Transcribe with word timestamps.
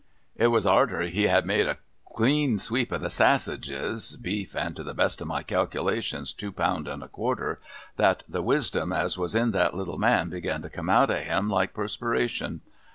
It 0.35 0.47
was 0.47 0.65
arter 0.65 1.03
he 1.03 1.27
had 1.27 1.45
made 1.45 1.67
a 1.67 1.77
clean 2.11 2.57
sweep 2.57 2.91
of 2.91 3.01
the 3.01 3.11
sassages 3.11 4.17
(beef, 4.17 4.55
and 4.55 4.75
to 4.75 4.81
the 4.83 4.95
best 4.95 5.21
of 5.21 5.27
my 5.27 5.43
calculations 5.43 6.33
two 6.33 6.51
pound 6.51 6.87
and 6.87 7.03
a 7.03 7.07
quarter), 7.07 7.59
that 7.97 8.23
the 8.27 8.41
wisdom 8.41 8.91
as 8.93 9.15
was 9.19 9.35
in 9.35 9.51
that 9.51 9.75
little 9.75 9.99
man 9.99 10.29
began 10.29 10.63
to 10.63 10.71
come 10.71 10.89
out 10.89 11.11
of 11.11 11.17
him 11.19 11.49
like 11.51 11.75
perspiration. 11.75 12.61